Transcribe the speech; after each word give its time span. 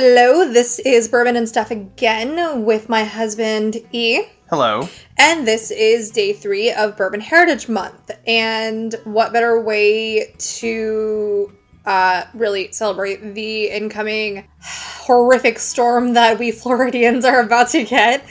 Hello, 0.00 0.48
this 0.48 0.78
is 0.78 1.08
Bourbon 1.08 1.34
and 1.34 1.48
Stuff 1.48 1.72
again 1.72 2.64
with 2.64 2.88
my 2.88 3.02
husband 3.02 3.78
E. 3.90 4.22
Hello. 4.48 4.88
And 5.18 5.44
this 5.44 5.72
is 5.72 6.12
day 6.12 6.32
three 6.32 6.70
of 6.70 6.96
Bourbon 6.96 7.20
Heritage 7.20 7.68
Month. 7.68 8.12
And 8.24 8.94
what 9.02 9.32
better 9.32 9.60
way 9.60 10.34
to 10.38 11.52
uh, 11.84 12.26
really 12.32 12.70
celebrate 12.70 13.34
the 13.34 13.70
incoming 13.70 14.46
horrific 14.62 15.58
storm 15.58 16.14
that 16.14 16.38
we 16.38 16.52
Floridians 16.52 17.24
are 17.24 17.40
about 17.40 17.70
to 17.70 17.82
get 17.82 18.24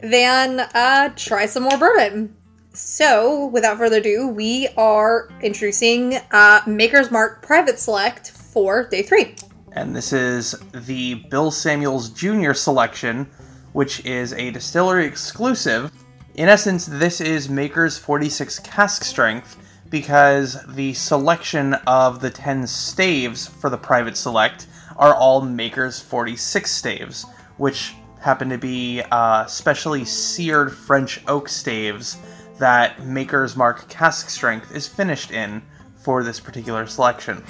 than 0.00 0.60
uh, 0.60 1.10
try 1.14 1.44
some 1.44 1.64
more 1.64 1.76
bourbon? 1.76 2.34
So, 2.72 3.48
without 3.48 3.76
further 3.76 3.98
ado, 3.98 4.28
we 4.28 4.66
are 4.78 5.28
introducing 5.42 6.14
uh, 6.30 6.62
Maker's 6.66 7.10
Mark 7.10 7.42
Private 7.42 7.78
Select 7.78 8.30
for 8.30 8.88
day 8.88 9.02
three. 9.02 9.34
And 9.74 9.96
this 9.96 10.12
is 10.12 10.54
the 10.72 11.14
Bill 11.30 11.50
Samuels 11.50 12.10
Jr. 12.10 12.52
selection, 12.52 13.30
which 13.72 14.04
is 14.04 14.34
a 14.34 14.50
distillery 14.50 15.06
exclusive. 15.06 15.90
In 16.34 16.48
essence, 16.48 16.86
this 16.86 17.20
is 17.20 17.48
Maker's 17.48 17.96
46 17.96 18.58
cask 18.60 19.02
strength 19.04 19.56
because 19.88 20.58
the 20.74 20.92
selection 20.94 21.74
of 21.86 22.20
the 22.20 22.30
10 22.30 22.66
staves 22.66 23.46
for 23.46 23.70
the 23.70 23.78
private 23.78 24.16
select 24.16 24.66
are 24.96 25.14
all 25.14 25.40
Maker's 25.40 26.00
46 26.00 26.70
staves, 26.70 27.26
which 27.56 27.94
happen 28.20 28.48
to 28.50 28.58
be 28.58 29.02
uh, 29.10 29.46
specially 29.46 30.04
seared 30.04 30.72
French 30.72 31.20
oak 31.28 31.48
staves 31.48 32.18
that 32.58 33.04
Maker's 33.04 33.56
Mark 33.56 33.88
cask 33.88 34.30
strength 34.30 34.74
is 34.74 34.86
finished 34.86 35.30
in 35.30 35.62
for 35.96 36.22
this 36.22 36.40
particular 36.40 36.86
selection. 36.86 37.42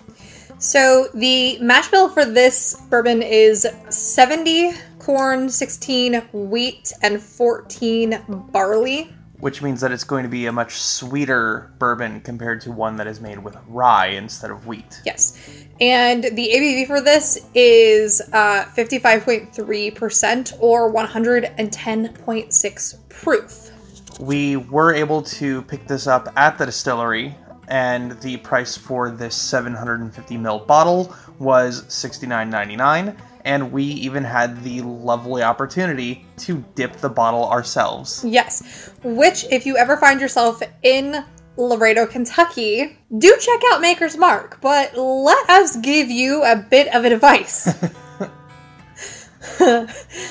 So 0.62 1.08
the 1.12 1.58
mash 1.58 1.88
bill 1.88 2.08
for 2.08 2.24
this 2.24 2.80
bourbon 2.88 3.20
is 3.20 3.66
70 3.88 4.70
corn, 5.00 5.48
16 5.48 6.22
wheat, 6.32 6.92
and 7.02 7.20
14 7.20 8.46
barley. 8.52 9.12
Which 9.40 9.60
means 9.60 9.80
that 9.80 9.90
it's 9.90 10.04
going 10.04 10.22
to 10.22 10.28
be 10.28 10.46
a 10.46 10.52
much 10.52 10.74
sweeter 10.74 11.72
bourbon 11.80 12.20
compared 12.20 12.60
to 12.60 12.70
one 12.70 12.94
that 12.98 13.08
is 13.08 13.20
made 13.20 13.40
with 13.40 13.56
rye 13.66 14.06
instead 14.06 14.52
of 14.52 14.68
wheat. 14.68 15.02
Yes. 15.04 15.66
And 15.80 16.22
the 16.22 16.50
ABV 16.54 16.86
for 16.86 17.00
this 17.00 17.44
is 17.56 18.22
uh, 18.32 18.66
55.3% 18.76 20.58
or 20.60 20.92
110.6 20.92 23.08
proof. 23.08 23.70
We 24.20 24.58
were 24.58 24.94
able 24.94 25.22
to 25.22 25.62
pick 25.62 25.88
this 25.88 26.06
up 26.06 26.32
at 26.36 26.56
the 26.56 26.66
distillery, 26.66 27.34
and 27.72 28.20
the 28.20 28.36
price 28.36 28.76
for 28.76 29.10
this 29.10 29.34
750 29.34 30.36
ml 30.36 30.66
bottle 30.66 31.16
was 31.38 31.84
$69.99 31.84 33.16
and 33.46 33.72
we 33.72 33.82
even 33.82 34.22
had 34.22 34.62
the 34.62 34.82
lovely 34.82 35.42
opportunity 35.42 36.26
to 36.36 36.62
dip 36.74 36.98
the 36.98 37.08
bottle 37.08 37.48
ourselves. 37.48 38.24
Yes, 38.24 38.92
which, 39.02 39.44
if 39.50 39.64
you 39.66 39.76
ever 39.78 39.96
find 39.96 40.20
yourself 40.20 40.62
in 40.82 41.24
Loretto, 41.56 42.06
Kentucky, 42.06 42.98
do 43.18 43.36
check 43.40 43.60
out 43.72 43.80
Maker's 43.80 44.18
Mark, 44.18 44.60
but 44.60 44.96
let 44.96 45.50
us 45.50 45.76
give 45.76 46.10
you 46.10 46.44
a 46.44 46.54
bit 46.54 46.94
of 46.94 47.04
advice. 47.04 47.74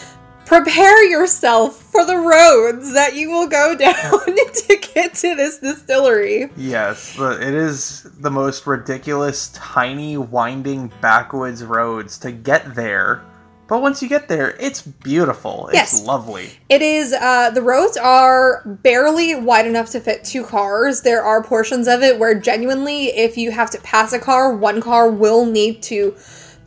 Prepare 0.52 1.05
yourself 1.05 1.81
for 1.81 2.05
the 2.05 2.17
roads 2.17 2.94
that 2.94 3.16
you 3.16 3.31
will 3.31 3.47
go 3.47 3.73
down 3.80 3.94
to 4.25 4.81
get 4.94 5.13
to 5.13 5.33
this 5.33 5.59
distillery. 5.59 6.49
Yes, 6.57 7.16
but 7.17 7.41
it 7.41 7.53
is 7.53 8.03
the 8.19 8.30
most 8.30 8.67
ridiculous, 8.67 9.47
tiny, 9.53 10.17
winding 10.17 10.91
backwoods 10.99 11.63
roads 11.63 12.17
to 12.17 12.33
get 12.33 12.75
there. 12.75 13.22
But 13.69 13.81
once 13.81 14.03
you 14.03 14.09
get 14.09 14.27
there, 14.27 14.57
it's 14.59 14.81
beautiful. 14.81 15.67
It's 15.67 15.75
Yes. 15.75 16.03
lovely. 16.03 16.49
It 16.67 16.81
is, 16.81 17.13
uh, 17.13 17.52
the 17.52 17.61
roads 17.61 17.95
are 17.95 18.61
barely 18.66 19.33
wide 19.33 19.66
enough 19.66 19.89
to 19.91 20.02
fit 20.02 20.25
two 20.25 20.44
cars. 20.44 21.03
There 21.03 21.23
are 21.23 21.41
portions 21.41 21.88
of 21.88 22.03
it 22.03 22.19
where 22.19 22.35
genuinely, 22.35 23.06
if 23.18 23.38
you 23.38 23.51
have 23.51 23.69
to 23.72 23.79
pass 23.79 24.12
a 24.12 24.19
car, 24.19 24.53
one 24.53 24.81
car 24.81 25.09
will 25.09 25.45
need 25.45 25.81
to 25.83 26.13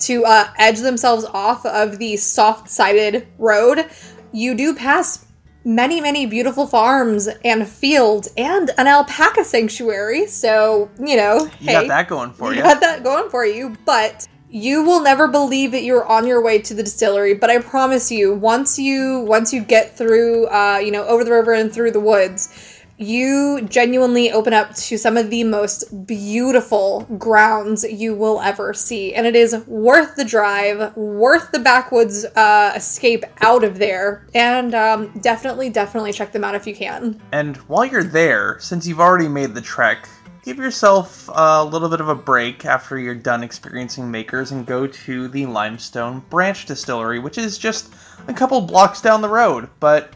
to 0.07 0.25
uh, 0.25 0.49
edge 0.59 0.81
themselves 0.81 1.25
off 1.27 1.65
of 1.67 1.99
the 1.99 2.17
soft-sided 2.17 3.27
road. 3.39 3.89
You 4.33 4.55
do 4.55 4.75
pass 4.75 5.27
many, 5.65 6.01
many 6.01 6.27
beautiful 6.27 6.67
farms 6.67 7.29
and 7.45 7.67
fields 7.67 8.29
and 8.37 8.71
an 8.77 8.87
alpaca 8.87 9.45
sanctuary. 9.45 10.27
So 10.27 10.91
you 10.99 11.17
know, 11.17 11.45
You 11.61 11.67
hey, 11.69 11.73
got 11.73 11.89
that 11.89 12.09
going 12.09 12.33
for 12.33 12.51
you 12.53 12.59
you. 12.59 12.63
got 12.63 12.81
that 12.81 13.03
going 13.03 13.31
for 13.31 13.47
you, 13.47 13.77
but 13.87 14.27
you 14.51 14.85
will 14.85 15.01
never 15.03 15.27
believe 15.27 15.73
that 15.73 15.83
you're 15.83 16.07
on 16.07 16.27
your 16.27 16.41
way 16.41 16.61
to 16.61 16.75
the 16.75 16.83
distillery. 16.83 17.35
But 17.35 17.51
I 17.51 17.59
promise 17.59 18.13
you, 18.13 18.35
once 18.35 18.79
you 18.79 19.21
once 19.27 19.53
you 19.53 19.63
get 19.63 19.97
through, 19.97 20.47
uh, 20.47 20.79
you 20.85 20.93
know, 20.93 21.05
over 21.07 21.25
the 21.25 21.33
river 21.33 21.53
and 21.53 21.73
through 21.73 21.91
the 21.93 22.01
woods, 22.01 22.74
you 22.97 23.67
genuinely 23.69 24.31
open 24.31 24.53
up 24.53 24.75
to 24.75 24.97
some 24.97 25.17
of 25.17 25.31
the 25.31 25.45
most 25.45 26.07
beautiful 26.07 27.07
grounds 27.19 27.85
you 27.85 28.15
will 28.15 28.41
ever 28.41 28.73
see, 28.73 29.15
and 29.15 29.27
it 29.27 29.35
is 29.35 29.57
worth 29.67 30.17
the 30.17 30.25
drive, 30.25 30.97
worth 30.97 31.51
the 31.53 31.59
backwoods 31.59 32.25
uh, 32.25 32.73
escape 32.77 33.25
out 33.41 33.65
of 33.65 33.79
there, 33.79 34.27
and 34.35 34.75
um, 34.75 35.19
definitely, 35.21 35.71
definitely 35.71 36.13
check 36.13 36.33
them 36.33 36.45
out 36.45 36.55
if 36.55 36.67
you 36.67 36.75
can. 36.75 37.21
And 37.33 37.57
while 37.69 37.85
you're 37.85 38.05
there, 38.05 38.59
since 38.61 38.87
you've 38.87 39.01
already 39.01 39.29
made 39.29 39.55
the 39.55 39.61
trek, 39.61 40.09
give 40.45 40.59
yourself 40.59 41.29
a 41.33 41.65
little 41.65 41.89
bit 41.89 42.01
of 42.01 42.09
a 42.09 42.15
break 42.15 42.65
after 42.65 42.99
you're 42.99 43.15
done 43.15 43.43
experiencing 43.43 44.11
makers 44.11 44.53
and 44.53 44.67
go 44.67 44.87
to 44.87 45.27
the 45.29 45.47
Limestone 45.47 46.21
Branch 46.31 46.65
Distillery, 46.67 47.19
which 47.19 47.39
is 47.39 47.59
just 47.59 47.93
a 48.29 48.35
couple 48.35 48.61
blocks 48.61 49.01
down 49.01 49.21
the 49.23 49.29
road. 49.29 49.69
But 49.81 50.15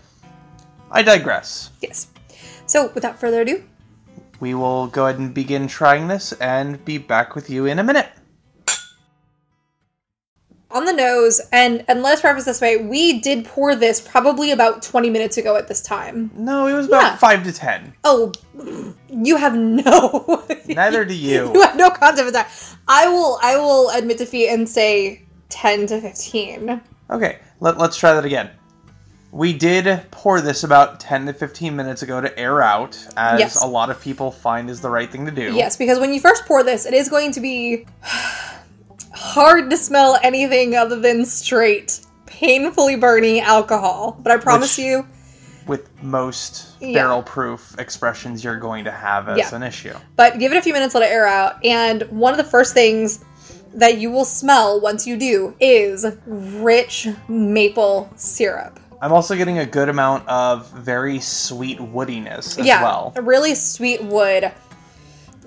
I 0.90 1.02
digress. 1.02 1.70
Yes. 1.80 2.08
So, 2.68 2.92
without 2.94 3.18
further 3.18 3.40
ado, 3.40 3.64
We 4.40 4.54
will 4.54 4.86
go 4.86 5.06
ahead 5.06 5.18
and 5.18 5.34
begin 5.34 5.66
trying 5.66 6.06
this 6.06 6.32
and 6.34 6.84
be 6.84 6.96
back 6.98 7.34
with 7.34 7.50
you 7.50 7.66
in 7.66 7.78
a 7.80 7.82
minute. 7.84 8.08
on 10.70 10.84
the 10.84 10.92
nose 10.92 11.40
and 11.50 11.82
and 11.88 12.02
let's 12.02 12.20
preface 12.20 12.44
this 12.44 12.60
way 12.60 12.76
we 12.76 13.20
did 13.20 13.42
pour 13.46 13.74
this 13.74 14.02
probably 14.02 14.50
about 14.52 14.82
20 14.82 15.08
minutes 15.08 15.38
ago 15.38 15.56
at 15.56 15.66
this 15.66 15.80
time 15.80 16.30
No, 16.36 16.66
it 16.66 16.74
was 16.74 16.86
about 16.88 17.02
Yeah. 17.04 17.16
5 17.16 17.44
to 17.44 17.52
10. 17.54 17.94
oh 18.04 18.32
you 19.08 19.36
have 19.36 19.54
no 19.56 20.44
Neither 20.68 21.06
do 21.06 21.14
you 21.14 21.52
you. 21.54 21.62
have 21.62 21.74
no 21.76 21.88
concept 21.88 22.26
of 22.26 22.34
that 22.34 22.52
i 22.86 23.08
will 23.08 23.38
i 23.42 23.56
will 23.56 23.88
admit 23.96 24.18
defeat 24.18 24.48
and 24.50 24.68
say 24.68 25.22
10 25.48 25.86
to 25.86 26.02
15 26.02 26.82
Okay, 27.10 27.38
let, 27.60 27.78
let's 27.78 27.96
try 27.96 28.12
that 28.12 28.26
again. 28.26 28.50
We 29.30 29.52
did 29.52 30.10
pour 30.10 30.40
this 30.40 30.64
about 30.64 31.00
10 31.00 31.26
to 31.26 31.32
15 31.34 31.76
minutes 31.76 32.02
ago 32.02 32.20
to 32.20 32.38
air 32.38 32.62
out, 32.62 32.96
as 33.16 33.38
Yes. 33.38 33.62
a 33.62 33.66
lot 33.66 33.90
of 33.90 34.00
people 34.00 34.30
find 34.30 34.70
is 34.70 34.80
the 34.80 34.88
right 34.88 35.10
thing 35.10 35.26
to 35.26 35.30
do. 35.32 35.52
yes 35.54 35.76
because 35.76 35.98
when 35.98 36.14
you 36.14 36.20
first 36.20 36.46
pour 36.46 36.62
this 36.62 36.86
it 36.86 36.94
is 36.94 37.08
going 37.10 37.32
to 37.32 37.40
be 37.40 37.84
hard 39.14 39.68
to 39.70 39.76
smell 39.76 40.18
anything 40.22 40.74
other 40.74 40.98
than 40.98 41.24
straight 41.24 42.00
painfully 42.26 42.96
burning 42.96 43.40
alcohol 43.40 44.16
but 44.22 44.32
i 44.32 44.36
promise 44.36 44.76
Which- 44.78 44.84
you 44.86 45.06
with 45.66 45.90
most 46.02 46.64
Yeah. 46.80 46.94
barrel 46.94 47.22
proof 47.22 47.74
expressions 47.78 48.42
you're 48.42 48.56
going 48.56 48.84
to 48.84 48.90
have 48.90 49.28
as 49.28 49.36
Yeah. 49.36 49.54
an 49.54 49.62
issue. 49.62 49.92
But 50.16 50.38
give 50.38 50.50
it 50.52 50.56
a 50.56 50.62
few 50.62 50.72
minutes, 50.72 50.94
let 50.94 51.02
it 51.02 51.12
air 51.12 51.26
out. 51.26 51.62
And 51.62 52.04
one 52.04 52.32
of 52.32 52.38
the 52.38 52.50
first 52.50 52.72
things 52.72 53.18
that 53.74 53.98
you 53.98 54.10
will 54.10 54.24
smell 54.24 54.80
once 54.80 55.06
you 55.06 55.18
do 55.18 55.54
is 55.60 56.06
rich 56.26 57.08
maple 57.28 58.08
syrup. 58.16 58.80
I'm 59.00 59.12
also 59.12 59.36
getting 59.36 59.58
a 59.58 59.66
good 59.66 59.88
amount 59.88 60.28
of 60.28 60.70
very 60.72 61.20
sweet 61.20 61.78
woodiness 61.78 62.58
as 62.58 62.66
yeah, 62.66 62.82
well. 62.82 63.12
a 63.16 63.22
really 63.22 63.54
sweet 63.54 64.02
wood. 64.02 64.52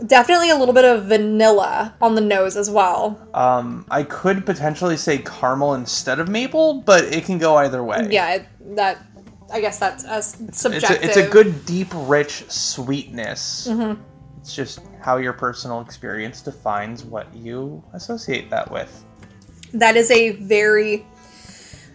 Definitely 0.06 0.50
a 0.50 0.56
little 0.56 0.74
bit 0.74 0.86
of 0.86 1.06
vanilla 1.06 1.94
on 2.02 2.16
the 2.16 2.22
nose 2.22 2.56
as 2.56 2.70
well. 2.70 3.20
Um, 3.34 3.86
I 3.92 4.04
could 4.04 4.46
potentially 4.46 4.98
say 4.98 5.20
caramel 5.20 5.74
instead 5.76 6.20
of 6.20 6.28
maple, 6.30 6.82
but 6.82 7.04
it 7.04 7.26
can 7.26 7.38
go 7.38 7.58
either 7.58 7.84
way. 7.84 8.08
Yeah, 8.10 8.36
it, 8.36 8.46
that 8.76 9.06
I 9.52 9.60
guess 9.60 9.78
that's 9.78 10.06
a 10.06 10.14
s- 10.14 10.38
It's 10.48 10.60
subjective. 10.60 11.04
a, 11.04 11.06
it's 11.06 11.18
a 11.18 11.28
good, 11.28 11.66
deep, 11.66 11.90
rich 11.94 12.50
sweetness. 12.50 13.68
Mm-hmm. 13.70 14.02
It's 14.40 14.56
just 14.56 14.80
how 15.02 15.18
your 15.18 15.34
personal 15.34 15.82
experience 15.82 16.42
defines 16.42 17.04
what 17.04 17.32
you 17.36 17.84
associate 17.94 18.50
that 18.50 18.72
with. 18.72 19.06
That 19.74 19.98
is 19.98 20.10
a 20.10 20.32
very 20.32 21.06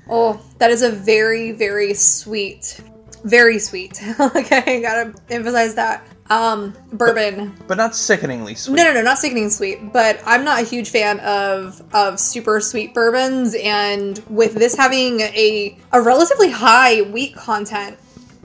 oh, 0.08 0.40
that 0.58 0.70
is 0.70 0.82
a 0.82 0.90
very 0.90 1.52
very 1.52 1.94
sweet, 1.94 2.80
very 3.24 3.58
sweet. 3.58 4.00
okay, 4.20 4.80
gotta 4.80 5.14
emphasize 5.30 5.74
that. 5.74 6.06
Um, 6.28 6.74
bourbon. 6.92 7.54
But 7.68 7.76
not 7.76 7.94
sickeningly 7.94 8.56
sweet. 8.56 8.74
No, 8.74 8.82
no, 8.82 8.94
no, 8.94 9.02
not 9.02 9.18
sickening 9.18 9.48
sweet. 9.48 9.92
But 9.92 10.20
I'm 10.26 10.44
not 10.44 10.60
a 10.60 10.64
huge 10.64 10.90
fan 10.90 11.20
of 11.20 11.82
of 11.94 12.18
super 12.18 12.60
sweet 12.60 12.94
bourbons, 12.94 13.54
and 13.54 14.20
with 14.28 14.54
this 14.54 14.74
having 14.74 15.20
a 15.20 15.78
a 15.92 16.00
relatively 16.00 16.50
high 16.50 17.02
wheat 17.02 17.36
content, 17.36 17.96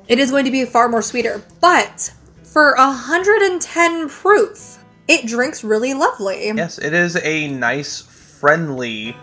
it 0.07 0.19
is 0.19 0.29
going 0.29 0.45
to 0.45 0.51
be 0.51 0.63
far 0.65 0.89
more 0.89 1.01
sweeter. 1.01 1.41
But 1.59 2.13
for 2.43 2.75
110 2.75 4.09
proof, 4.09 4.77
it 5.07 5.25
drinks 5.25 5.63
really 5.63 5.93
lovely. 5.93 6.47
Yes, 6.47 6.77
it 6.77 6.93
is 6.93 7.15
a 7.15 7.47
nice, 7.47 8.01
friendly 8.01 9.15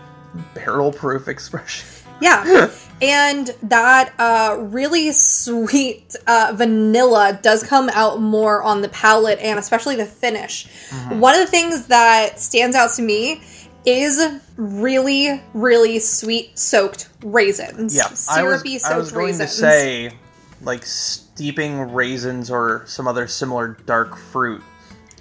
barrel 0.53 0.91
proof 0.91 1.27
expression. 1.27 1.87
Yeah. 2.21 2.69
and 3.01 3.49
that 3.63 4.13
uh, 4.19 4.57
really 4.59 5.11
sweet 5.11 6.15
uh, 6.27 6.53
vanilla 6.55 7.39
does 7.41 7.63
come 7.63 7.89
out 7.89 8.19
more 8.21 8.61
on 8.61 8.81
the 8.81 8.89
palate 8.89 9.39
and 9.39 9.57
especially 9.57 9.95
the 9.95 10.05
finish. 10.05 10.67
Mm-hmm. 10.89 11.19
One 11.19 11.35
of 11.35 11.41
the 11.41 11.47
things 11.47 11.87
that 11.87 12.39
stands 12.39 12.75
out 12.75 12.91
to 12.95 13.01
me 13.01 13.41
is 13.85 14.41
really, 14.57 15.41
really 15.53 15.99
sweet 15.99 16.57
soaked 16.59 17.09
raisins. 17.23 17.95
Yeah, 17.95 18.07
I 18.07 18.09
was, 18.09 18.19
Syrupy 18.19 18.79
I 18.85 18.97
was 18.97 19.11
going 19.11 19.27
raisins. 19.27 19.51
to 19.51 19.55
say 19.55 20.11
like 20.61 20.85
steeping 20.85 21.79
raisins 21.93 22.51
or 22.51 22.83
some 22.85 23.07
other 23.07 23.27
similar 23.27 23.77
dark 23.85 24.17
fruit 24.17 24.61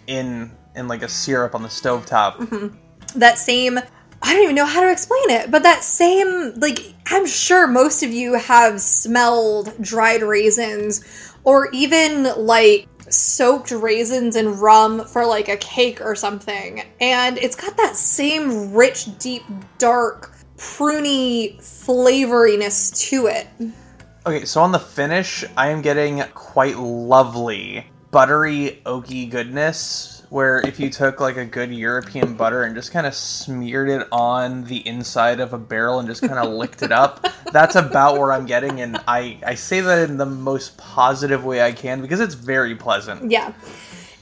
in 0.06 0.50
in 0.75 0.89
like 0.89 1.03
a 1.03 1.09
syrup 1.09 1.55
on 1.55 1.62
the 1.62 1.69
stovetop. 1.69 2.37
Mm-hmm. 2.37 3.19
that 3.19 3.39
same 3.39 3.79
I 4.23 4.32
don't 4.35 4.43
even 4.43 4.56
know 4.56 4.67
how 4.67 4.82
to 4.82 4.91
explain 4.91 5.31
it, 5.31 5.50
but 5.50 5.62
that 5.62 5.85
same 5.85 6.55
like 6.56 6.79
I'm 7.06 7.26
sure 7.26 7.67
most 7.67 8.03
of 8.03 8.11
you 8.11 8.35
have 8.35 8.81
smelled 8.81 9.73
dried 9.81 10.23
raisins 10.23 11.05
or 11.44 11.70
even 11.73 12.25
like 12.37 12.88
soaked 13.09 13.70
raisins 13.70 14.37
in 14.37 14.59
rum 14.59 15.05
for 15.05 15.25
like 15.25 15.49
a 15.49 15.56
cake 15.56 16.00
or 16.00 16.15
something. 16.15 16.82
And 17.00 17.38
it's 17.38 17.56
got 17.56 17.76
that 17.76 17.97
same 17.97 18.75
rich, 18.75 19.19
deep, 19.19 19.44
dark, 19.79 20.37
pruny 20.56 21.56
flavoriness 21.59 23.09
to 23.09 23.26
it. 23.29 23.47
Okay, 24.26 24.44
so 24.44 24.61
on 24.61 24.73
the 24.73 24.79
finish, 24.79 25.44
I 25.56 25.69
am 25.69 25.81
getting 25.81 26.23
quite 26.35 26.76
lovely 26.76 27.87
buttery 28.11 28.82
oaky 28.85 29.31
goodness 29.31 30.18
where 30.30 30.60
if 30.60 30.78
you 30.78 30.90
took 30.90 31.20
like 31.20 31.36
a 31.36 31.44
good 31.44 31.72
European 31.72 32.34
butter 32.34 32.64
and 32.64 32.75
just 32.75 32.92
kind 32.92 33.06
of 33.06 33.14
smeared 33.14 33.88
it 33.88 34.06
on 34.12 34.64
the 34.64 34.86
inside 34.86 35.40
of 35.40 35.52
a 35.52 35.58
barrel 35.58 35.98
and 35.98 36.08
just 36.08 36.20
kind 36.20 36.38
of 36.38 36.52
licked 36.52 36.82
it 36.82 36.92
up, 36.92 37.26
that's 37.52 37.76
about 37.76 38.19
where 38.19 38.32
I'm 38.32 38.46
getting 38.46 38.80
and 38.80 39.00
I 39.08 39.38
I 39.44 39.54
say 39.54 39.80
that 39.80 40.08
in 40.10 40.16
the 40.16 40.26
most 40.26 40.76
positive 40.76 41.44
way 41.44 41.62
I 41.62 41.72
can 41.72 42.00
because 42.02 42.20
it's 42.20 42.34
very 42.34 42.75
pleasant. 42.75 43.30
Yeah. 43.30 43.52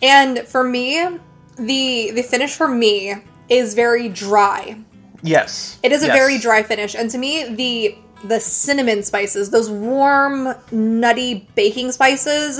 And 0.03 0.41
for 0.41 0.63
me, 0.63 1.19
the 1.57 2.11
the 2.13 2.23
finish 2.23 2.55
for 2.55 2.69
me 2.69 3.15
is 3.49 3.75
very 3.75 4.09
dry. 4.09 4.79
Yes. 5.23 5.79
It 5.83 5.93
is 5.93 6.03
a 6.03 6.07
yes. 6.07 6.17
very 6.17 6.39
dry 6.39 6.63
finish, 6.63 6.95
and 6.95 7.11
to 7.11 7.19
me, 7.19 7.55
the 7.55 7.97
the 8.25 8.41
cinnamon 8.41 9.03
spices, 9.03 9.51
those 9.51 9.71
warm, 9.71 10.55
nutty 10.71 11.49
baking 11.55 11.93
spices, 11.93 12.59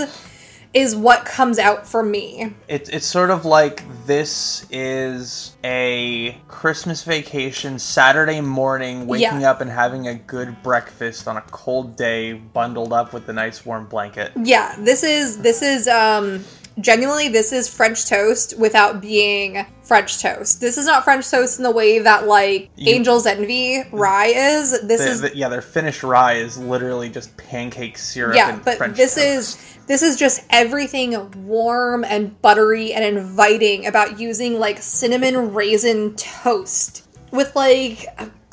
is 0.77 0.95
what 0.95 1.25
comes 1.25 1.59
out 1.59 1.87
for 1.87 2.03
me. 2.03 2.53
It, 2.69 2.91
it's 2.93 3.07
sort 3.07 3.31
of 3.31 3.47
like 3.47 3.83
this 4.05 4.67
is 4.71 5.57
a 5.65 6.37
Christmas 6.49 7.03
vacation 7.03 7.79
Saturday 7.79 8.43
morning, 8.43 9.07
waking 9.07 9.41
Yeah. 9.41 9.51
up 9.51 9.63
and 9.63 9.71
having 9.71 10.09
a 10.09 10.15
good 10.15 10.63
breakfast 10.63 11.29
on 11.29 11.39
a 11.39 11.41
cold 11.51 11.97
day, 11.97 12.35
bundled 12.35 12.93
up 12.93 13.15
with 13.15 13.27
a 13.31 13.33
nice 13.33 13.65
warm 13.65 13.87
blanket. 13.87 14.33
Yeah, 14.37 14.77
this 14.79 15.03
is 15.03 15.39
this 15.39 15.63
is 15.63 15.89
um 15.89 16.45
genuinely 16.81 17.29
this 17.29 17.53
is 17.53 17.69
French 17.69 18.07
toast 18.07 18.59
without 18.59 19.01
being 19.01 19.65
French 19.83 20.21
toast. 20.21 20.61
This 20.61 20.77
is 20.79 20.87
not 20.87 21.05
French 21.05 21.31
toast 21.31 21.59
in 21.59 21.63
the 21.63 21.71
way 21.71 22.01
that 22.01 22.27
like 22.27 22.71
You- 22.77 22.95
Angel's 22.95 23.27
Envy 23.27 23.83
rye 23.93 24.27
is. 24.27 24.73
This 24.83 25.01
The- 25.03 25.09
is 25.11 25.21
the- 25.23 25.37
yeah, 25.37 25.49
their 25.49 25.63
finished 25.63 26.03
rye 26.03 26.35
is 26.35 26.59
literally 26.59 27.09
just 27.09 27.37
pancake 27.37 27.97
syrup. 27.99 28.37
yeah, 28.37 28.51
and 28.55 28.65
but 28.65 28.79
French 28.79 28.97
this 28.97 29.15
toast. 29.15 29.27
is 29.27 29.57
this 29.87 30.03
is 30.03 30.17
just 30.17 30.43
everything 30.51 31.47
warm 31.47 32.03
and 32.05 32.41
buttery 32.43 32.93
and 32.93 33.05
inviting 33.05 33.87
about 33.87 34.19
using 34.19 34.59
like 34.59 34.83
cinnamon 34.83 35.55
raisin 35.55 36.15
toast 36.17 37.03
with 37.31 37.55
like 37.55 38.07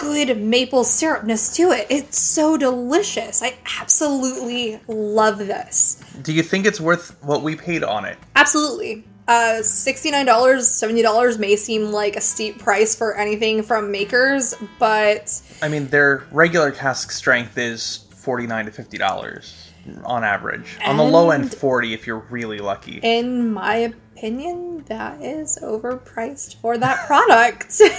good 0.03 0.37
maple 0.37 0.83
syrupness 0.83 1.55
to 1.55 1.71
it. 1.71 1.87
It's 1.89 2.19
so 2.19 2.57
delicious. 2.57 3.41
I 3.41 3.55
absolutely 3.79 4.79
love 4.87 5.37
this. 5.39 6.03
Do 6.21 6.33
you 6.33 6.43
think 6.43 6.65
it's 6.65 6.79
worth 6.79 7.15
what 7.23 7.41
we 7.41 7.55
paid 7.55 7.83
on 7.83 8.05
it? 8.05 8.17
Absolutely. 8.35 9.03
Uh, 9.27 9.59
$69, 9.61 10.25
$70 10.25 11.39
may 11.39 11.55
seem 11.55 11.91
like 11.91 12.17
a 12.17 12.21
steep 12.21 12.59
price 12.59 12.93
for 12.93 13.15
anything 13.15 13.63
from 13.63 13.89
makers, 13.89 14.53
but 14.79 15.41
I 15.61 15.69
mean, 15.69 15.87
their 15.87 16.25
regular 16.31 16.71
cask 16.71 17.09
strength 17.11 17.57
is 17.57 18.05
forty 18.11 18.47
nine 18.47 18.65
to 18.65 18.71
fifty 18.71 18.97
dollars 18.97 19.71
on 20.05 20.23
average. 20.23 20.77
On 20.85 20.97
the 20.97 21.03
low 21.03 21.31
end, 21.31 21.53
forty 21.53 21.93
if 21.93 22.07
you're 22.07 22.25
really 22.29 22.59
lucky. 22.59 22.99
in 23.03 23.53
my 23.53 23.75
opinion, 24.15 24.83
that 24.87 25.21
is 25.21 25.57
overpriced 25.61 26.55
for 26.61 26.77
that 26.77 27.05
product. 27.07 27.81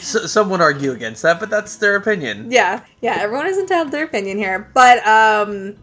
So, 0.00 0.26
some 0.26 0.48
would 0.50 0.60
argue 0.60 0.92
against 0.92 1.22
that, 1.22 1.40
but 1.40 1.50
that's 1.50 1.74
their 1.76 1.96
opinion. 1.96 2.52
yeah, 2.52 2.84
yeah, 3.00 3.16
everyone 3.18 3.48
is 3.48 3.58
entitled 3.58 3.88
to 3.88 3.90
their 3.90 4.04
opinion 4.04 4.38
here. 4.38 4.70
But 4.72 5.04
um 5.04 5.74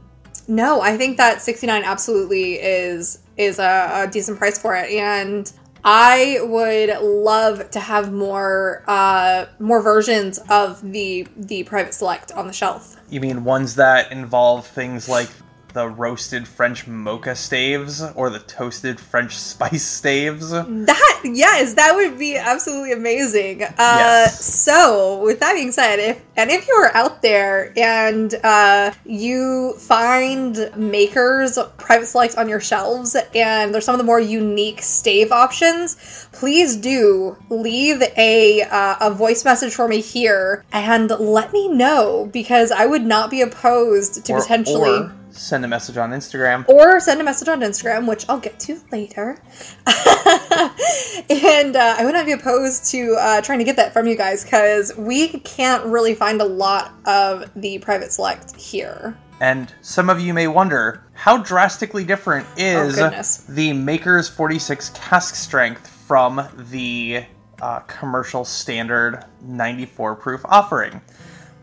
no, 0.48 0.80
I 0.80 0.96
think 0.96 1.18
that 1.18 1.42
69 1.42 1.84
absolutely 1.84 2.54
is 2.54 3.20
is 3.36 3.60
a, 3.60 4.04
a 4.06 4.08
decent 4.10 4.38
price 4.38 4.58
for 4.58 4.74
it. 4.76 4.90
And 4.92 5.52
I 5.88 6.40
would 6.42 6.90
love 7.00 7.70
to 7.70 7.80
have 7.80 8.12
more 8.12 8.84
uh 8.88 9.46
more 9.60 9.84
versions 9.84 10.40
of 10.50 10.82
the 10.82 11.28
the 11.38 11.64
private 11.64 11.94
select 11.94 12.32
on 12.32 12.48
the 12.48 12.54
shelf. 12.54 12.98
You 13.10 13.22
mean 13.22 13.44
ones 13.44 13.76
that 13.76 14.12
involve 14.12 14.66
things 14.66 15.08
like 15.08 15.30
the 15.76 15.88
roasted 15.90 16.48
French 16.48 16.88
mocha 16.88 17.36
staves 17.36 18.02
or 18.16 18.30
the 18.30 18.40
toasted 18.40 18.98
French 19.00 19.38
spice 19.52 19.84
staves? 19.86 20.50
That 20.52 21.22
yes, 21.26 21.74
that 21.76 21.94
would 21.96 22.18
be 22.18 22.38
absolutely 22.38 22.94
amazing. 22.94 23.62
Uh, 23.64 24.06
Yes. 24.06 24.44
So, 24.44 25.22
with 25.22 25.40
that 25.42 25.54
being 25.54 25.72
said, 25.72 26.00
if 26.00 26.22
and 26.38 26.50
if 26.50 26.68
you 26.68 26.74
are 26.76 26.96
out 26.96 27.22
there 27.22 27.74
and 27.78 28.34
uh, 28.44 28.92
you 29.06 29.74
find 29.80 30.72
makers 30.76 31.60
private 31.78 32.06
select 32.08 32.38
on 32.38 32.48
your 32.50 32.60
shelves, 32.62 33.16
and 33.36 33.74
there's 33.74 33.86
some 33.86 33.96
of 33.96 34.00
the 34.00 34.06
more 34.06 34.20
unique 34.20 34.82
stave 34.82 35.32
options, 35.32 36.28
please 36.32 36.76
do 36.78 37.36
leave 37.50 38.02
a 38.18 38.62
uh, 38.64 38.96
a 39.02 39.12
voice 39.12 39.44
message 39.44 39.74
for 39.76 39.88
me 39.88 40.00
here 40.02 40.64
and 40.72 41.10
let 41.12 41.52
me 41.52 41.68
know 41.68 42.30
because 42.32 42.72
I 42.72 42.86
would 42.86 43.04
not 43.04 43.30
be 43.30 43.42
opposed 43.42 44.26
to 44.26 44.34
Or- 44.34 44.42
potentially 44.42 45.00
or 45.00 45.16
send 45.38 45.66
a 45.66 45.68
message 45.68 45.98
on 45.98 46.12
Instagram. 46.12 46.68
or 46.70 47.00
send 47.00 47.22
a 47.22 47.24
message 47.24 47.48
on 47.48 47.62
Instagram, 47.62 48.08
which 48.08 48.26
I'll 48.30 48.40
get 48.40 48.60
to 48.62 48.80
later. 48.92 49.38
and 49.88 51.76
uh, 51.76 51.96
I 51.98 52.02
would 52.04 52.14
not 52.14 52.26
be 52.26 52.32
opposed 52.32 52.86
to 52.92 53.16
uh, 53.20 53.42
trying 53.42 53.60
to 53.60 53.66
get 53.66 53.76
that 53.76 53.94
from 53.94 54.08
you 54.08 54.16
guys 54.16 54.44
because 54.44 54.96
we 54.98 55.40
can't 55.40 55.86
really 55.86 56.16
find 56.16 56.42
a 56.42 56.46
lot 56.46 56.94
of 57.06 57.50
the 57.56 57.80
private 57.80 58.12
select 58.12 58.56
here. 58.56 59.18
And 59.42 59.74
some 59.82 60.10
of 60.10 60.20
you 60.22 60.34
may 60.34 60.48
wonder 60.48 61.04
how 61.14 61.38
drastically 61.38 62.06
different 62.06 62.48
is 62.58 62.98
Oh, 62.98 63.54
the 63.54 63.74
Maker's 63.74 64.30
46 64.30 64.90
cask 64.92 65.36
strength 65.36 65.88
from 65.88 66.48
the 66.70 67.26
uh, 67.62 67.80
commercial 67.82 68.46
standard 68.46 69.26
94 69.42 70.16
proof 70.16 70.42
offering. 70.46 71.02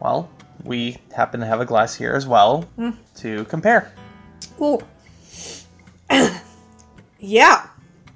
Well, 0.01 0.31
we 0.65 0.99
happen 1.15 1.41
to 1.41 1.47
have 1.47 1.61
a 1.61 1.65
glass 1.65 1.95
here 1.95 2.13
as 2.15 2.27
well 2.27 2.63
Hmm. 2.77 2.91
to 3.17 3.45
compare. 3.47 3.93
Ooh. 4.61 4.81
yeah. 7.19 7.67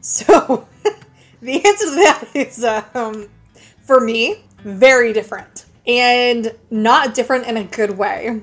So 0.01 0.69
the 1.43 1.65
answer 1.65 1.85
to 1.87 1.95
that 1.97 2.25
is, 2.35 2.65
um, 2.95 3.29
for 3.83 4.01
me, 4.01 4.43
very 4.63 5.13
different. 5.13 5.65
And 5.87 6.53
not 6.71 7.15
different 7.15 7.47
in 7.47 7.57
a 7.57 7.65
good 7.65 7.97
way. 7.97 8.43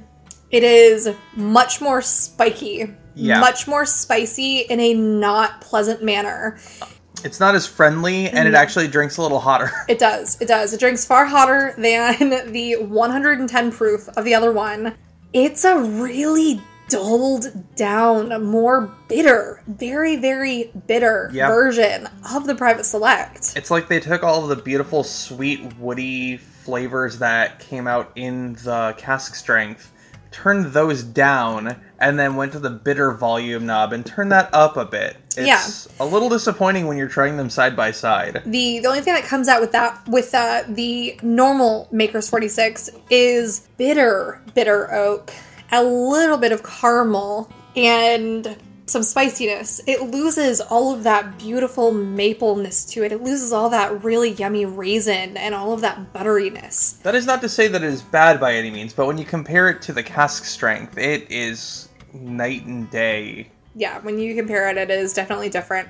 It 0.51 0.63
is 0.63 1.09
much 1.35 1.81
more 1.81 2.01
spiky, 2.01 2.87
Yeah. 3.15 3.39
much 3.39 3.67
more 3.67 3.85
spicy 3.85 4.59
in 4.59 4.79
a 4.79 4.93
not 4.93 5.61
pleasant 5.61 6.03
manner. 6.03 6.57
It's 7.23 7.39
not 7.39 7.55
as 7.55 7.65
friendly 7.67 8.27
and 8.27 8.37
Mm-hmm. 8.37 8.47
it 8.47 8.53
actually 8.55 8.87
drinks 8.87 9.17
a 9.17 9.21
little 9.21 9.39
hotter. 9.39 9.71
It 9.87 9.99
does. 9.99 10.39
It 10.41 10.47
does. 10.47 10.73
It 10.73 10.79
drinks 10.79 11.05
far 11.05 11.25
hotter 11.25 11.73
than 11.77 12.51
the 12.51 12.75
110 12.77 13.71
proof 13.71 14.07
of 14.09 14.25
the 14.25 14.35
other 14.35 14.51
one. 14.51 14.95
It's 15.33 15.63
a 15.65 15.77
really 15.79 16.61
dulled 16.89 17.47
down, 17.75 18.43
more 18.45 18.91
bitter, 19.07 19.63
very, 19.67 20.15
very 20.17 20.71
bitter 20.87 21.29
Yep. 21.33 21.47
version 21.49 22.09
of 22.33 22.45
the 22.45 22.53
Private 22.55 22.83
Select. 22.85 23.53
It's 23.55 23.71
like 23.71 23.87
they 23.87 23.99
took 23.99 24.23
all 24.23 24.43
of 24.43 24.49
the 24.55 24.61
beautiful, 24.61 25.03
sweet, 25.03 25.61
woody 25.77 26.37
flavors 26.37 27.17
that 27.19 27.59
came 27.59 27.87
out 27.87 28.11
in 28.15 28.53
the 28.63 28.93
cask 28.97 29.33
strength, 29.35 29.91
turned 30.33 30.73
those 30.73 31.03
down, 31.03 31.79
and 31.99 32.19
then 32.19 32.35
went 32.35 32.51
to 32.51 32.59
the 32.59 32.69
bitter 32.69 33.13
volume 33.13 33.65
knob 33.65 33.93
and 33.93 34.05
turned 34.05 34.31
that 34.31 34.49
up 34.53 34.75
a 34.75 34.83
bit. 34.83 35.17
It's 35.37 35.87
a 35.99 36.05
little 36.05 36.29
disappointing 36.29 36.87
when 36.87 36.97
you're 36.97 37.07
trying 37.07 37.37
them 37.37 37.49
side 37.49 37.75
by 37.75 37.91
side. 37.91 38.41
The 38.45 38.79
the 38.79 38.87
only 38.87 39.01
thing 39.01 39.13
that 39.13 39.23
comes 39.23 39.47
out 39.47 39.61
with 39.61 39.71
that 39.71 40.05
with 40.07 40.33
uh, 40.33 40.63
the 40.67 41.17
normal 41.21 41.87
Maker's 41.91 42.29
46 42.29 42.89
is 43.09 43.67
bitter, 43.77 44.41
bitter 44.53 44.93
oak, 44.93 45.31
a 45.71 45.83
little 45.83 46.37
bit 46.37 46.51
of 46.51 46.63
caramel, 46.63 47.51
and 47.75 48.57
some 48.85 49.03
spiciness. 49.03 49.81
It 49.87 50.01
loses 50.01 50.59
all 50.59 50.93
of 50.93 51.03
that 51.03 51.37
beautiful 51.39 51.93
mapleness 51.93 52.85
to 52.87 53.03
it. 53.03 53.11
It 53.11 53.23
loses 53.23 53.53
all 53.53 53.69
that 53.69 54.03
really 54.03 54.31
yummy 54.31 54.65
raisin 54.65 55.37
and 55.37 55.55
all 55.55 55.73
of 55.73 55.81
that 55.81 56.13
butteriness. 56.13 57.01
That 57.03 57.15
is 57.15 57.25
not 57.25 57.41
to 57.41 57.49
say 57.49 57.67
that 57.67 57.83
it 57.83 57.87
is 57.87 58.01
bad 58.01 58.39
by 58.39 58.55
any 58.55 58.71
means, 58.71 58.93
but 58.93 59.07
when 59.07 59.17
you 59.17 59.25
compare 59.25 59.69
it 59.69 59.81
to 59.83 59.93
the 59.93 60.03
cask 60.03 60.45
strength, 60.45 60.97
it 60.97 61.31
is 61.31 61.89
night 62.13 62.65
and 62.65 62.89
day. 62.89 63.49
Yeah, 63.75 63.99
when 63.99 64.19
you 64.19 64.35
compare 64.35 64.69
it, 64.69 64.77
it 64.77 64.91
is 64.91 65.13
definitely 65.13 65.49
different. 65.49 65.87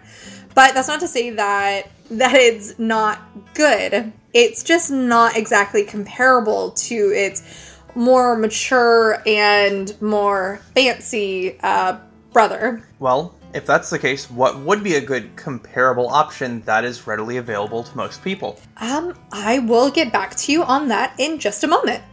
But 0.55 0.73
that's 0.73 0.87
not 0.87 0.99
to 1.01 1.07
say 1.07 1.31
that 1.31 1.89
that 2.11 2.35
it's 2.35 2.77
not 2.77 3.19
good. 3.55 4.13
It's 4.33 4.63
just 4.63 4.91
not 4.91 5.35
exactly 5.35 5.83
comparable 5.83 6.71
to 6.71 6.95
its 6.95 7.77
more 7.95 8.35
mature 8.37 9.21
and 9.25 9.99
more 10.01 10.61
fancy 10.73 11.59
uh, 11.61 11.97
brother. 12.33 12.83
Well, 12.99 13.35
if 13.53 13.65
that's 13.65 13.89
the 13.89 13.99
case, 13.99 14.29
what 14.29 14.59
would 14.59 14.83
be 14.83 14.95
a 14.95 15.01
good 15.01 15.35
comparable 15.35 16.09
option 16.09 16.61
that 16.61 16.83
is 16.83 17.05
readily 17.05 17.37
available 17.37 17.83
to 17.83 17.95
most 17.95 18.23
people? 18.23 18.59
Um, 18.77 19.13
I 19.31 19.59
will 19.59 19.91
get 19.91 20.11
back 20.11 20.35
to 20.37 20.51
you 20.51 20.63
on 20.63 20.87
that 20.87 21.13
in 21.19 21.39
just 21.39 21.63
a 21.63 21.67
moment. 21.67 22.03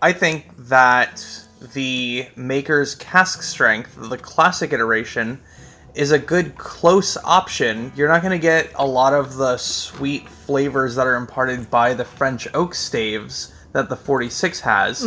I 0.00 0.12
think 0.12 0.54
that 0.68 1.26
the 1.72 2.28
Maker's 2.36 2.94
Cask 2.94 3.42
Strength, 3.42 3.96
the 3.96 4.18
classic 4.18 4.72
iteration, 4.72 5.40
is 5.94 6.12
a 6.12 6.18
good 6.18 6.56
close 6.56 7.16
option. 7.24 7.92
You're 7.96 8.08
not 8.08 8.22
going 8.22 8.32
to 8.32 8.42
get 8.42 8.70
a 8.76 8.86
lot 8.86 9.12
of 9.12 9.36
the 9.36 9.56
sweet 9.56 10.28
flavors 10.28 10.94
that 10.96 11.06
are 11.06 11.14
imparted 11.16 11.70
by 11.70 11.94
the 11.94 12.04
French 12.04 12.46
oak 12.54 12.74
staves 12.74 13.52
that 13.72 13.88
the 13.88 13.96
46 13.96 14.60
has. 14.60 15.02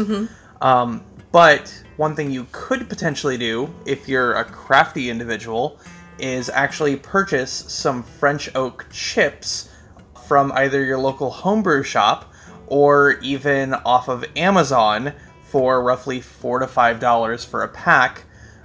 Um, 0.62 1.04
but 1.38 1.84
one 1.98 2.16
thing 2.16 2.32
you 2.32 2.48
could 2.52 2.90
potentially 2.90 3.38
do 3.38 3.72
if 3.86 4.10
you're 4.10 4.34
a 4.34 4.44
crafty 4.44 5.12
individual 5.12 5.80
is 6.18 6.50
actually 6.50 6.96
purchase 6.96 7.52
some 7.52 8.02
French 8.02 8.50
oak 8.56 8.88
chips 8.92 9.70
from 10.28 10.52
either 10.54 10.84
your 10.84 10.98
local 10.98 11.30
homebrew 11.30 11.84
shop 11.84 12.34
or 12.66 13.20
even 13.22 13.76
off 13.76 14.10
of 14.10 14.26
Amazon 14.36 15.14
for 15.44 15.84
roughly 15.84 16.20
four 16.22 16.58
to 16.58 16.66
five 16.66 17.00
dollars 17.00 17.46
for 17.46 17.62
a 17.62 17.68
pack. 17.68 18.24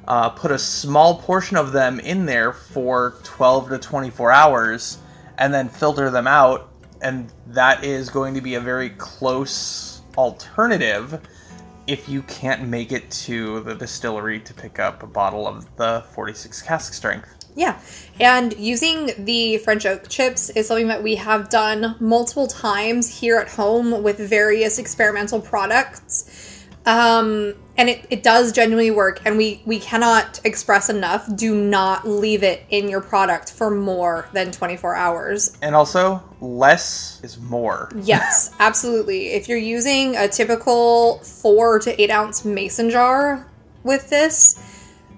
Uh, 0.08 0.30
put 0.30 0.50
a 0.50 0.58
small 0.58 1.20
portion 1.20 1.58
of 1.58 1.72
them 1.72 2.00
in 2.00 2.24
there 2.24 2.54
for 2.54 3.16
12 3.22 3.68
to 3.68 3.78
24 3.78 4.32
hours 4.32 4.96
and 5.36 5.52
then 5.52 5.68
filter 5.68 6.08
them 6.08 6.26
out 6.26 6.72
and 7.02 7.30
that 7.48 7.84
is 7.84 8.08
going 8.08 8.32
to 8.32 8.40
be 8.40 8.54
a 8.54 8.60
very 8.60 8.88
close 8.88 10.00
alternative 10.16 11.20
if 11.86 12.08
you 12.08 12.22
can't 12.22 12.68
make 12.68 12.92
it 12.92 13.10
to 13.10 13.60
the 13.60 13.74
distillery 13.74 14.40
to 14.40 14.54
pick 14.54 14.78
up 14.78 15.02
a 15.02 15.06
bottle 15.06 15.46
of 15.46 15.74
the 15.76 16.04
46 16.14 16.62
cask 16.62 16.92
strength. 16.92 17.28
Yeah, 17.54 17.78
and 18.18 18.56
using 18.58 19.10
the 19.24 19.58
French 19.58 19.84
oak 19.84 20.08
chips 20.08 20.48
is 20.50 20.68
something 20.68 20.88
that 20.88 21.02
we 21.02 21.16
have 21.16 21.50
done 21.50 21.96
multiple 22.00 22.46
times 22.46 23.20
here 23.20 23.36
at 23.36 23.48
home 23.48 24.02
with 24.02 24.18
various 24.18 24.78
experimental 24.78 25.40
products. 25.40 26.64
Um, 26.86 27.54
and 27.76 27.88
it, 27.88 28.06
it 28.10 28.22
does 28.22 28.52
genuinely 28.52 28.90
work, 28.90 29.20
and 29.24 29.36
we, 29.36 29.62
we 29.64 29.78
cannot 29.78 30.40
express 30.44 30.88
enough 30.90 31.26
do 31.34 31.54
not 31.54 32.06
leave 32.06 32.42
it 32.42 32.64
in 32.68 32.88
your 32.88 33.00
product 33.00 33.50
for 33.52 33.70
more 33.70 34.28
than 34.32 34.52
24 34.52 34.94
hours. 34.94 35.56
And 35.62 35.74
also, 35.74 36.22
less 36.40 37.20
is 37.22 37.38
more. 37.38 37.90
Yes, 38.04 38.54
absolutely. 38.58 39.28
If 39.28 39.48
you're 39.48 39.56
using 39.58 40.16
a 40.16 40.28
typical 40.28 41.18
four 41.20 41.78
to 41.80 42.02
eight 42.02 42.10
ounce 42.10 42.44
mason 42.44 42.90
jar 42.90 43.46
with 43.84 44.10
this, 44.10 44.58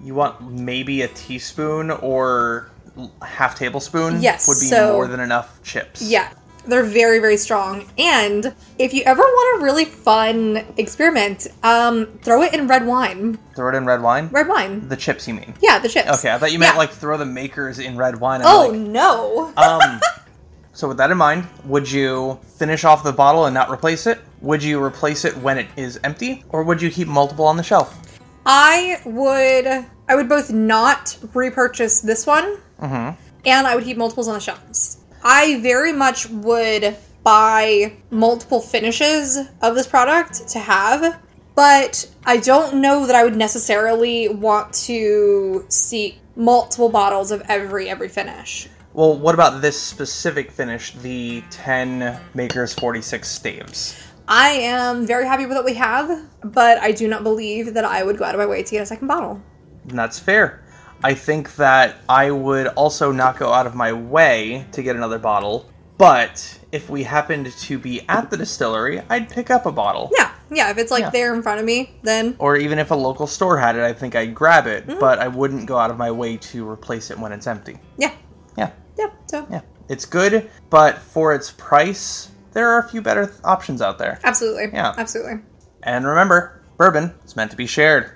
You 0.02 0.14
want 0.14 0.40
maybe 0.52 1.02
a 1.02 1.08
teaspoon 1.08 1.90
or 1.90 2.70
half 3.22 3.58
tablespoon 3.58 4.22
Yes, 4.22 4.46
would 4.46 4.60
be 4.60 4.66
so- 4.66 4.92
more 4.92 5.06
than 5.08 5.18
enough 5.20 5.60
chips. 5.64 6.02
Yeah, 6.02 6.30
they're 6.66 6.82
very, 6.84 7.18
very 7.18 7.36
strong. 7.36 7.84
And 7.98 8.54
if 8.78 8.92
you 8.94 9.02
ever 9.04 9.22
want 9.22 9.60
a 9.60 9.64
really 9.64 9.84
fun 9.84 10.64
experiment, 10.76 11.46
um, 11.62 12.06
throw 12.22 12.42
it 12.42 12.54
in 12.54 12.66
red 12.66 12.86
wine. 12.86 13.38
Throw 13.54 13.68
it 13.70 13.74
in 13.76 13.84
red 13.86 14.02
wine? 14.02 14.28
Red 14.32 14.48
wine. 14.48 14.88
The 14.88 14.96
chips, 14.96 15.26
you 15.28 15.34
mean? 15.34 15.54
Yeah, 15.62 15.78
the 15.78 15.88
chips. 15.88 16.08
Okay, 16.18 16.32
I 16.32 16.38
thought 16.38 16.52
you 16.52 16.58
meant 16.58 16.74
Yeah. 16.74 16.78
like 16.78 16.90
throw 16.90 17.16
the 17.16 17.26
makers 17.26 17.78
in 17.78 17.96
red 17.96 18.18
wine. 18.20 18.40
I'm 18.42 18.46
Oh 18.46 18.68
like, 18.68 18.80
no. 18.80 19.52
um, 19.56 20.00
so 20.72 20.88
with 20.88 20.96
that 20.98 21.10
in 21.10 21.18
mind, 21.18 21.46
would 21.64 21.90
you 21.90 22.38
finish 22.56 22.84
off 22.84 23.04
the 23.04 23.12
bottle 23.12 23.46
and 23.46 23.54
not 23.54 23.70
replace 23.70 24.06
it? 24.06 24.18
Would 24.40 24.62
you 24.62 24.82
replace 24.82 25.24
it 25.24 25.36
when 25.38 25.56
it 25.58 25.66
is 25.76 25.98
empty, 26.04 26.44
or 26.50 26.62
would 26.64 26.82
you 26.82 26.90
keep 26.90 27.08
multiple 27.08 27.46
on 27.46 27.56
the 27.56 27.62
shelf? 27.62 27.98
I 28.46 29.00
would. 29.06 29.86
I 30.06 30.14
would 30.14 30.28
both 30.28 30.52
not 30.52 31.16
repurchase 31.32 32.00
this 32.00 32.26
one, 32.26 32.58
Mm-hmm. 32.80 33.18
and 33.46 33.66
I 33.66 33.74
would 33.74 33.84
keep 33.84 33.96
multiples 33.96 34.28
on 34.28 34.34
the 34.34 34.40
shelves. 34.40 34.98
I 35.24 35.58
very 35.60 35.92
much 35.92 36.28
would 36.28 36.96
buy 37.22 37.94
multiple 38.10 38.60
finishes 38.60 39.38
of 39.62 39.74
this 39.74 39.86
product 39.86 40.48
to 40.48 40.58
have, 40.58 41.18
but 41.54 42.08
I 42.26 42.36
don't 42.36 42.82
know 42.82 43.06
that 43.06 43.16
I 43.16 43.24
would 43.24 43.36
necessarily 43.36 44.28
want 44.28 44.74
to 44.84 45.64
seek 45.68 46.18
multiple 46.36 46.90
bottles 46.90 47.30
of 47.30 47.42
every 47.48 47.88
every 47.88 48.08
finish. 48.08 48.68
Well, 48.92 49.16
what 49.16 49.34
about 49.34 49.62
this 49.62 49.80
specific 49.80 50.52
finish, 50.52 50.92
the 50.92 51.42
10 51.50 52.20
Makers 52.34 52.74
46 52.74 53.26
staves? 53.26 54.00
I 54.28 54.50
am 54.50 55.06
very 55.06 55.26
happy 55.26 55.46
with 55.46 55.56
what 55.56 55.64
we 55.64 55.74
have, 55.74 56.28
but 56.42 56.78
I 56.78 56.92
do 56.92 57.08
not 57.08 57.24
believe 57.24 57.74
that 57.74 57.84
I 57.84 58.04
would 58.04 58.18
go 58.18 58.24
out 58.24 58.34
of 58.34 58.38
my 58.38 58.46
way 58.46 58.62
to 58.62 58.70
get 58.70 58.82
a 58.82 58.86
second 58.86 59.08
bottle. 59.08 59.42
And 59.88 59.98
that's 59.98 60.18
fair. 60.18 60.63
I 61.02 61.14
think 61.14 61.56
that 61.56 61.96
I 62.08 62.30
would 62.30 62.68
also 62.68 63.12
not 63.12 63.38
go 63.38 63.52
out 63.52 63.66
of 63.66 63.74
my 63.74 63.92
way 63.92 64.66
to 64.72 64.82
get 64.82 64.96
another 64.96 65.18
bottle, 65.18 65.68
but 65.98 66.58
if 66.72 66.88
we 66.88 67.02
happened 67.02 67.52
to 67.52 67.78
be 67.78 68.00
at 68.08 68.30
the 68.30 68.36
distillery, 68.36 69.02
I'd 69.10 69.28
pick 69.28 69.50
up 69.50 69.66
a 69.66 69.72
bottle. 69.72 70.10
Yeah, 70.16 70.32
yeah, 70.50 70.70
if 70.70 70.78
it's 70.78 70.90
like 70.90 71.02
Yeah. 71.02 71.10
there 71.10 71.34
in 71.34 71.42
front 71.42 71.60
of 71.60 71.66
me, 71.66 71.94
then 72.02 72.36
Or 72.38 72.56
even 72.56 72.78
if 72.78 72.90
a 72.90 72.94
local 72.94 73.26
store 73.26 73.58
had 73.58 73.76
it, 73.76 73.82
I 73.82 73.92
think 73.92 74.14
I'd 74.16 74.34
grab 74.34 74.66
it, 74.66 74.86
Mm-hmm. 74.86 74.98
but 75.00 75.18
I 75.18 75.28
wouldn't 75.28 75.66
go 75.66 75.76
out 75.76 75.90
of 75.90 75.98
my 75.98 76.10
way 76.10 76.36
to 76.38 76.68
replace 76.68 77.10
it 77.10 77.18
when 77.18 77.32
it's 77.32 77.46
empty. 77.46 77.78
yeah, 77.98 78.12
Yeah, 78.56 78.70
yeah, 78.98 79.10
so 79.26 79.46
yeah. 79.50 79.60
It's 79.90 80.06
good, 80.06 80.50
but 80.70 80.96
for 80.98 81.34
its 81.34 81.50
price, 81.50 82.30
there 82.52 82.68
are 82.70 82.78
a 82.78 82.88
few 82.88 83.02
better 83.02 83.26
th- 83.26 83.38
options 83.44 83.82
out 83.82 83.98
there. 83.98 84.18
absolutely. 84.24 84.70
Yeah. 84.72 84.94
Absolutely. 84.96 85.40
And 85.82 86.06
remember, 86.06 86.62
bourbon 86.78 87.12
is 87.26 87.36
meant 87.36 87.50
to 87.50 87.56
be 87.58 87.66
shared. 87.66 88.10